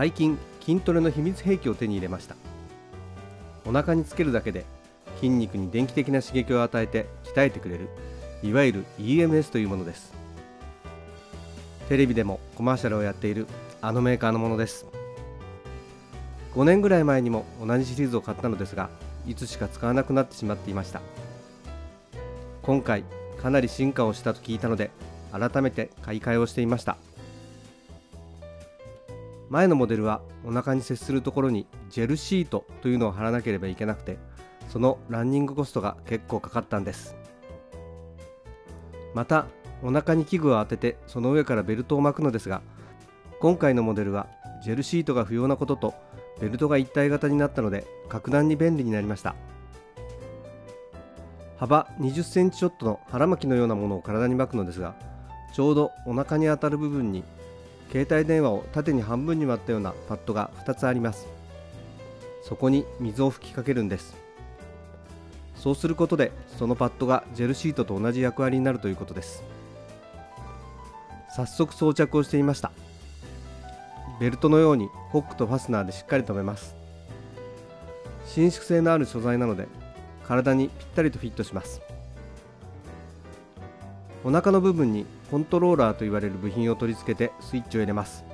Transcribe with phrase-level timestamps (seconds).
[0.00, 2.34] 最近筋トレの秘密兵器を手に入れました。
[3.66, 4.64] お腹につけるだけで
[5.16, 7.04] 筋肉に電気的な刺激を与えて
[7.34, 7.90] 鍛えてくれる
[8.42, 10.14] いわゆる EMS というものです。
[11.90, 13.46] テレビでもコマーシャルをやっている
[13.82, 14.86] あのメーカーのものです。
[16.54, 18.88] 5年ぐらい前にも同じシリーズを買ったのですが
[19.26, 21.02] いつしか使わなくなってしまっていました。
[22.62, 23.04] 今回
[23.42, 24.92] かなり進化をしたと聞いたので
[25.30, 26.96] 改めて買い替えをしていました。
[29.50, 34.16] 前のモデルはお腹に接するところにジェルシートというのを貼らなければいけなくて
[34.68, 37.16] そのランニングコストが結構かかったんです。
[39.12, 39.46] また
[39.82, 42.62] お腹に器具を当ててその上からベルトを巻くのですが
[43.40, 44.28] 今回のモデルは
[44.62, 45.94] ジェルシートが不要なことと
[46.40, 49.34] ベルトが一体型になったので格段に便利になりました。
[51.56, 54.94] 幅20センチちょっとの腹巻きのようなものを体に巻くのですが
[55.52, 57.24] ちょうどお腹に当たる部分に
[57.90, 61.26] 携帯電話を縦に半分に割ったようなパッドが2つあります。
[62.42, 64.16] そこに水を吹きかけるんです。
[65.56, 69.42] そうすることでそのパッドがジェルシートと同じ役割になるということです。
[71.34, 72.70] 早速装着をしていました。
[74.20, 76.76] ベルトのようにホックとファスナーでしっかり留めます。
[78.26, 79.66] 伸縮性のある素材なので
[80.26, 81.80] 体にぴったりとフィットします。
[84.24, 88.24] お腹の部分にコントローラーと言われる部品を取り付けてスイッチを入れます。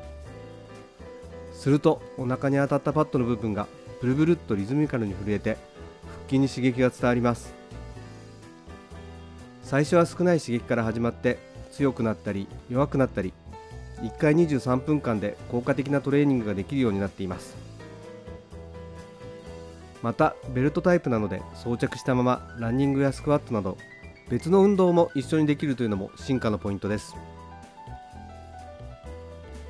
[1.53, 3.67] するとお腹に当たったパッドの部分が
[4.01, 5.57] ブルブルっとリズミカルに震えて
[6.05, 7.55] 腹筋に刺激が伝わります。
[9.62, 11.39] 最初は少ない刺激から始まって
[11.73, 13.33] 強くなったり弱くなったり
[14.01, 17.57] 1回23分間で効果的なトレーニングができるようになっています。
[20.03, 23.77] またベルトタイプなので装着したままランニングやスクワットなど
[24.28, 27.14] 別の運動も一緒にできるというのも進化のポイントです。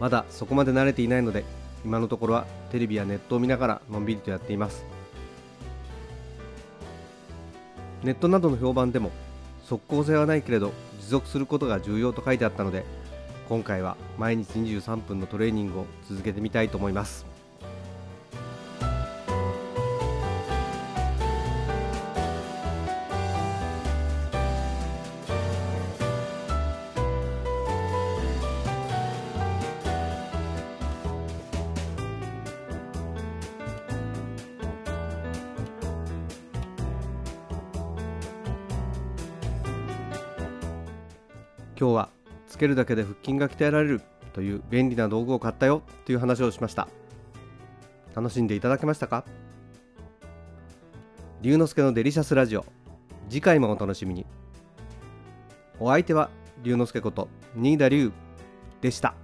[0.00, 1.44] まだそこまで慣れていないので
[1.84, 4.84] 今のところはテレビやネットを見ながらのんびりとやっています。
[8.03, 9.11] ネットなどの評判でも
[9.65, 12.84] 即効性はないけれど持続することが重要と書いてあったので
[13.49, 17.36] 今回は毎日23分のトレーニングを続けてみたいと思います。
[41.79, 42.09] 今日は
[42.49, 46.89] つけるだけで腹筋が鍛えられるという便利な道具を買ったよという話をしました。
[48.15, 49.25] 楽しんでいただけましたか？
[51.43, 52.65] 龍之介のデリシャスラジオ。
[53.29, 54.25] 次回もお楽しみに。
[55.79, 56.31] お相手は
[56.63, 58.11] 龍之介こと新田龍
[58.81, 59.15] でした。